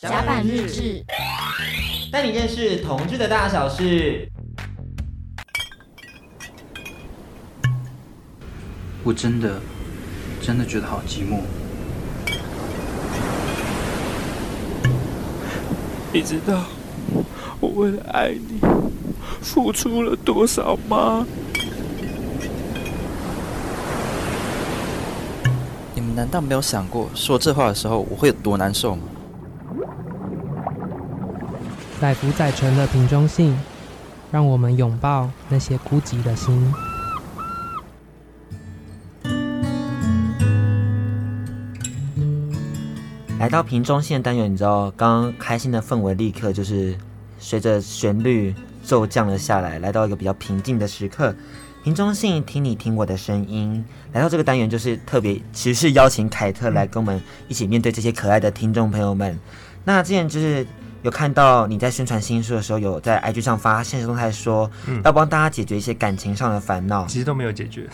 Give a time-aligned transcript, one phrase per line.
[0.00, 1.04] 甲板日志，
[2.12, 4.30] 带你认识同志的大小事。
[9.02, 9.60] 我真的，
[10.40, 11.40] 真的觉得好寂寞。
[16.12, 16.62] 你知道
[17.58, 18.60] 我为了爱你
[19.42, 21.26] 付出了多少吗？
[25.92, 29.02] 你们难道没有想过说这话的时候我会有多难受吗？
[32.00, 33.58] 载福载沉的瓶中信，
[34.30, 36.72] 让我们拥抱那些孤寂的心。
[43.40, 46.96] 来到瓶中信单元，你知道，刚刚开心的氛围立刻就是
[47.40, 48.54] 随着旋律
[48.84, 51.34] 骤降了下来，来到一个比较平静的时刻。
[51.82, 53.84] 瓶中信，听你听我的声音。
[54.12, 59.36] 来到这个单元，就是特别，其实是邀请凯特来跟我们一起面对这些可爱的听众朋友们。
[59.82, 60.64] 那之前就是。
[61.02, 64.70] 有看到你在宣传新书的时候，有在 IG 上发现实动态说，
[65.04, 67.06] 要帮大家解决一些感情上的烦恼。
[67.06, 67.88] 其实都没有解决，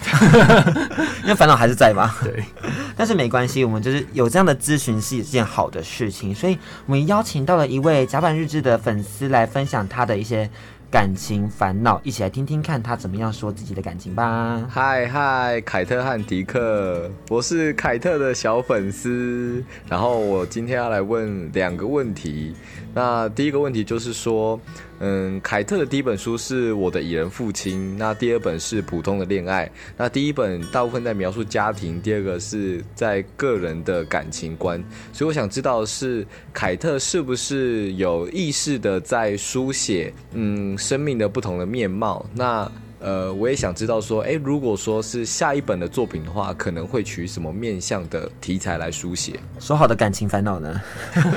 [1.22, 2.14] 因为烦恼还是在嘛。
[2.22, 2.44] 对，
[2.96, 10.50] 但是没关系，我们就是有这样的咨询是一件好的事情，所以我们邀请到了一位甲板日志的粉丝来分享他的一些。
[10.94, 14.64] 感情烦恼，一起来听听看他怎么样说自己的感情吧。
[14.70, 19.60] 嗨嗨，凯特和迪克，我是凯特的小粉丝。
[19.88, 22.54] 然后我今天要来问两个问题。
[22.94, 24.60] 那第一个问题就是说，
[25.06, 29.70] 嗯，凯特的第一本书是我的蚁人父亲，那第二本是普通的恋爱。
[29.98, 34.82] 那第一本大部分在描述家庭，第二个是在个人的感情观。
[35.12, 40.76] 所以我想知道是，凯特是不是有意识的在书写，嗯。
[40.78, 42.70] 生命的不同的面貌，那
[43.04, 49.38] 呃，我也想知道说，哎，如果说是下一本的作品的话，可能会取什么面向的题材来书写？
[49.60, 50.80] 说好的感情烦恼呢？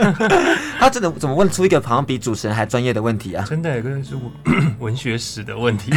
[0.79, 3.45] 他真的怎么问出一个好像比主持人还专业的问题啊？
[3.45, 4.15] 真的有个是
[4.79, 5.91] 文学史的问题。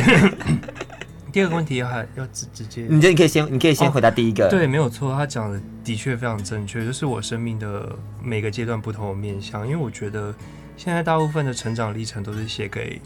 [1.33, 4.47] 第二个问题还要直直接，你觉得你可以先，你可以先回答第一个。
[4.47, 10.35] 哦、对，没有错，他讲的的确非常正确，就是我生命的每个阶段不同的面向，因为我觉得
[10.77, 13.01] 现在大部分的成长历程都是写给。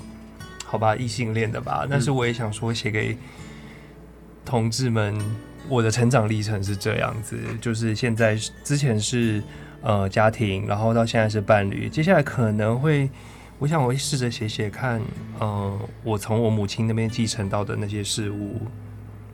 [0.74, 3.16] 好吧，异性恋的吧，但是我也想说，写给
[4.44, 5.16] 同志们，
[5.68, 9.40] 我的成长历程是这样子，就是现在之前是
[9.82, 13.08] 呃家庭，然后到现在是伴侣，接下来可能会，
[13.60, 15.00] 我想我会试着写写看，
[15.38, 18.62] 嗯、呃，我从我母亲那边继承到的那些事物，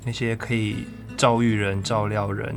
[0.04, 0.84] 那些可以
[1.16, 2.54] 照育人、照料人、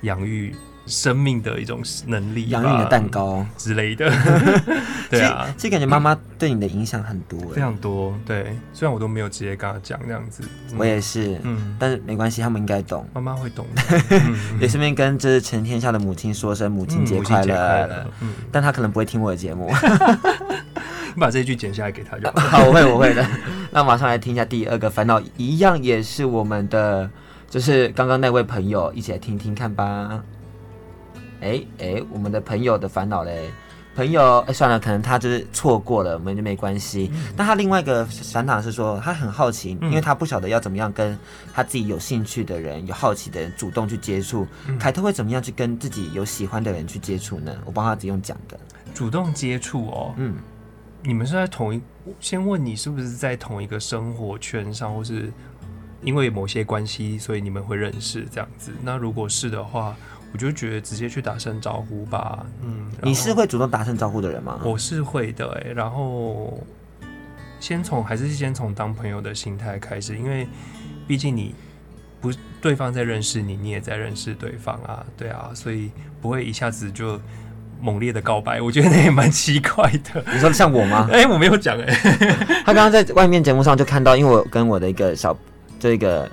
[0.00, 0.52] 养育。
[0.86, 4.10] 生命的一种能力，养你的蛋糕之类的，
[5.10, 8.16] 对啊，其实感觉妈妈对你的影响很多，非常多。
[8.24, 10.42] 对，虽然我都没有直接跟她讲这样子，
[10.78, 13.82] 我也是，嗯，但是没关系，他们应该懂，妈妈会懂的。
[14.60, 18.06] 也顺便跟这全天下的母亲说声母亲节快乐。
[18.20, 19.70] 嗯，但她可能不会听我的节目，
[21.14, 22.58] 你 把这一句剪下来给他就好。
[22.58, 23.26] 好，我会，我会的。
[23.72, 27.10] 那马上来听一下第二个烦恼，一样也是我们的，
[27.50, 30.22] 就是刚刚那位朋友，一起来听听看吧。
[31.40, 33.50] 哎哎，我们的朋友的烦恼嘞，
[33.94, 37.10] 朋友哎，算了，可能他就是错过了，我们就没关系。
[37.14, 41.18] 嗯、但他另外一个烦恼是说，他很好奇，嗯、因为他不晓得要怎么样跟
[41.54, 44.46] 他自己有兴趣的人、有好奇的人主动去接触。
[44.66, 47.56] 嗯、凯特会怎么样去跟自己有喜欢的人去接触呢？
[47.64, 48.58] 我帮他直接用讲的，
[48.94, 50.14] 主动接触哦。
[50.16, 50.34] 嗯，
[51.02, 51.80] 你们是在同一，
[52.20, 55.32] 先问你是不是在同一个生活圈上，或是
[56.02, 58.72] 因为某些关系，所以你们会认识这样子？
[58.82, 59.96] 那如果是的话。
[60.36, 64.60] 我就觉得直接去打声招呼吧，嗯，你是会主动打声招呼的人吗？
[64.62, 66.62] 我是会的，哎，然后
[67.58, 70.46] 先从还是先从当朋友的心态开始，因为
[71.08, 71.54] 毕竟你
[72.20, 72.30] 不
[72.60, 77.18] 对方在认识你，你也在认识对方啊，对啊，所以不会一下子就
[77.80, 80.22] 猛烈的告白，我觉得那也蛮奇怪的。
[80.34, 81.08] 你说像我吗？
[81.16, 81.86] 哎，我没有讲，哎，
[82.62, 85.34] 他刚刚在外面节目上就看到，因为我跟我的一个小
[85.80, 86.30] 这个。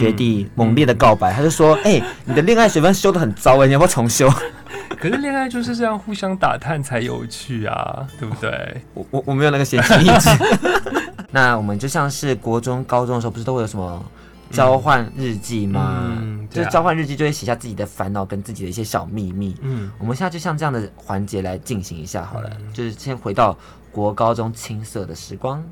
[0.00, 4.28] 学弟猛烈的告白，他就说：“哎、欸，你的恋爱学分修的很糟哎，你要不要重修？”
[4.98, 8.82] 可是恋爱就是这样互相打探才有趣啊，对不对？
[8.94, 10.30] 我我我没有那个闲情逸致。
[11.30, 14.04] 那我们就像是国中、高中的时候，不是都会有什么
[14.50, 16.18] 交换日记吗？
[16.50, 19.56] 就是交换日记就会写下自己的烦恼跟自己的一些小秘密。
[19.62, 23.56] 嗯，我们现在就像这样的环节来进行一下好了，嗯、就是先回到
[23.90, 25.62] 国高中青涩的时光。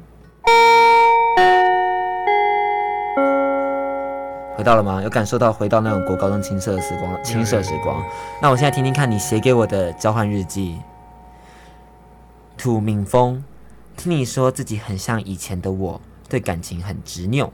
[4.61, 5.03] 回到了吗？
[5.03, 8.05] 有感受到回到那种国高中青涩的时光，青涩时光。
[8.43, 10.77] 那我现在听听看你写给我的交换日记。
[12.59, 13.43] 土敏峰，
[13.97, 15.99] 听你说自己很像以前的我，
[16.29, 17.51] 对感情很执拗，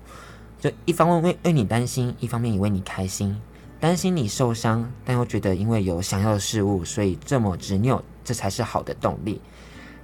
[0.59, 3.41] 就一方面为为你担心，一方面也为你开心。
[3.79, 9.41] 担心你受伤，但又觉得因为有想要的事物，所以这么执拗，这才是好的动力。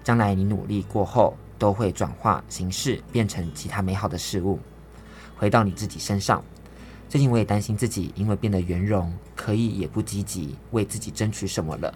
[0.04, 4.60] 将来你努力过后，都会转化形式，变成其他美好的事物，
[5.36, 6.40] 回到你自己身上。
[7.12, 11.92] 最近我也担心自己，因为变得圆融，可以也不积极为自己争取什么了。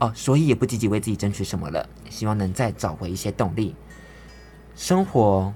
[0.00, 1.88] 哦，所以也不积极为自己争取什么了。
[2.08, 3.76] 希望能再找回一些动力。
[4.74, 5.54] 生活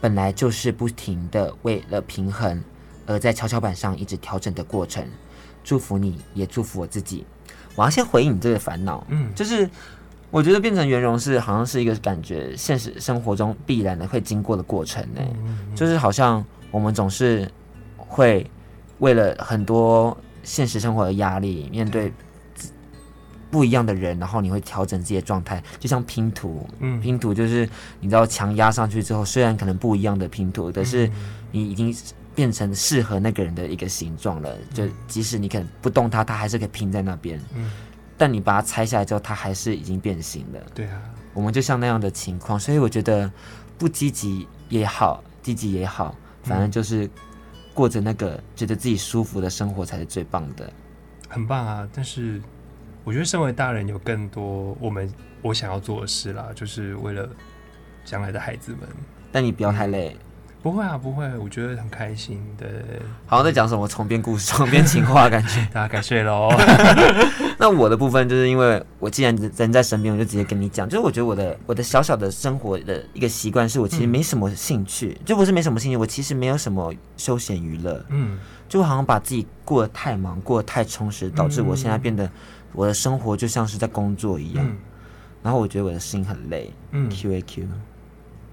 [0.00, 2.60] 本来就是不停的为了平衡。
[3.06, 5.06] 而在跷跷板上一直调整的过程，
[5.62, 7.24] 祝福你也祝福我自己。
[7.76, 9.70] 我要先回应你这个烦恼，嗯，就是
[10.32, 15.20] 我觉得变成圆融是好像是一个感觉，现实生活中必然的会经过的过程呢。
[15.76, 17.48] 就是好像我们总是
[18.06, 18.48] 会
[18.98, 22.12] 为了很多现实生活的压力，面对
[23.50, 27.68] 不一样的人，然后你会调整自己的状态，就像拼图，嗯，拼图就是
[28.00, 31.10] 你知道墙压上去之后，虽然可能不一样的拼图，但是
[31.52, 31.94] 你已经。
[32.36, 37.40] 变成适合那个人的一个形状了，就即使你可能不动它，它还是可以拼在那边。
[37.54, 37.72] 嗯，
[38.18, 40.60] 但你把它拆下来之后，它还是已经变形了。
[40.74, 41.00] 对啊，
[41.32, 43.32] 我们就像那样的情况，所以我觉得
[43.78, 47.08] 不积极也好，积极也好，反正就是
[47.76, 50.72] 过着那个觉得自己舒服的生活才是最棒的。
[51.28, 51.86] 很棒啊！
[51.92, 52.40] 但是
[53.04, 55.12] 我觉得身为大人有更多我们
[55.42, 57.28] 我想要做的事啦，就是为了
[58.02, 58.88] 将来的孩子们。
[59.30, 60.16] 但你不要太累。
[60.66, 62.66] 不会啊，不会，我觉得很开心的。
[63.24, 66.48] 好像在讲什么重编故事、 重编情话，感觉 大家该睡喽。
[67.56, 78.04] 那我的部分就是因为我既然人在身边，我就直接跟你讲，就是我觉得我的我的小小的生活的一个习惯是我其实没什么兴趣，嗯、就不是没什么兴趣，我其实没有什么休闲娱乐。
[78.08, 78.36] 嗯，
[78.68, 82.28] 就好像把自己过得太忙，过得太充实，导致我现在变得
[82.72, 84.66] 我的生活就像是在工作一样。
[84.68, 84.76] 嗯、
[85.44, 86.72] 然后我觉得我的心很累。
[86.90, 87.68] 嗯，Q A Q。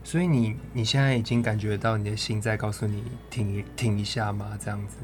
[0.03, 4.57] 所以你你现在已经感觉到你的心在告诉你停一停一下吗？
[4.63, 4.97] 这样子。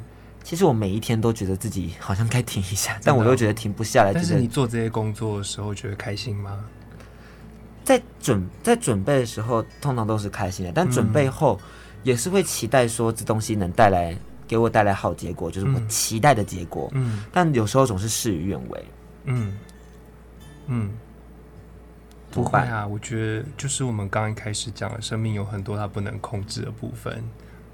[0.43, 4.13] 其实我每一天都觉得自己好像该停一下，但我又觉得停不下来。
[4.13, 6.65] 但是你做这些工作的时候觉得开心吗？
[7.83, 11.59] 在准在准备的时候，通常都是开心的，但准备后
[12.03, 14.15] 也是会期待说这东西能带来
[14.47, 16.89] 给我带来好结果，就是我期待的结果。
[16.93, 17.23] 嗯。
[17.31, 18.85] 但有时候总是事与愿违。
[19.25, 19.57] 嗯。
[20.67, 20.91] 嗯。
[22.31, 27.23] 不会啊，我觉得就是我们刚一开始讲的，生命有很多它不能控制的部分，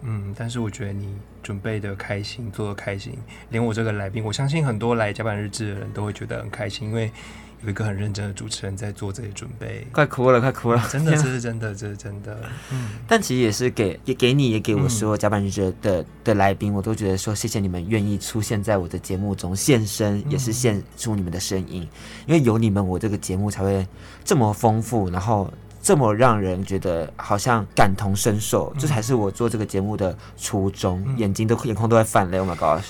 [0.02, 3.18] 嗯，但是我觉得你准备的开心，做的开心，
[3.50, 7.12] 连我这个来宾，我相信很多来甲板日志的人都会觉得很开心，因为。
[7.64, 10.88] 有一个很认真的主持人在做这些准备，快哭了，快哭了！
[10.92, 12.38] 真的，这是真的，这是真的。
[12.72, 21.88] 嗯，但其实也是给也给你也给我所有甲板日志的的来宾，我都觉得说谢谢你们愿意出现在我的节目中现身，也是献出你们的声音，
[22.28, 23.88] 因为有你们，我这个节目才会
[24.24, 25.52] 这么丰富，然后。
[25.86, 31.04] 这么让人觉得好像感同身受，这才是我做这个节目的初衷。
[31.06, 32.40] 嗯、眼睛都眼眶都在泛泪。
[32.40, 32.84] Oh my god！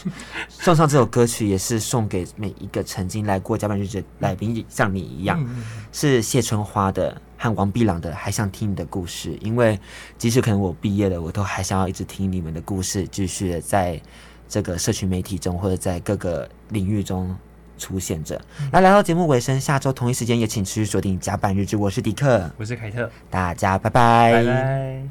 [0.47, 5.61] 送上这首歌曲也是送给每一个曾经来过加班日志的来宾，像你一样，嗯、
[5.91, 9.37] 是谢春花的和王碧朗的，还想听你的故事。
[9.41, 9.77] 因为
[10.17, 14.01] 即使可能我毕业了，我都还想要一直听你们的故事，继续在
[14.47, 17.35] 这个社群媒体中或者在各个领域中。
[17.77, 18.39] 出现着，
[18.71, 21.77] 那来到节目尾声，下周同一时间也请持续锁定甲板日志。
[21.77, 24.31] 我是迪克，我是凯特，大家拜拜。
[24.31, 25.07] 拜拜。